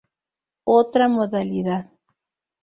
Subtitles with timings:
[0.65, 1.91] Otra modalidad.